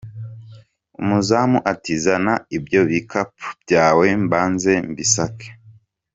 [1.01, 5.47] Umuzamu ati “Zana ibyo bikapu byawe mbanze mbisake.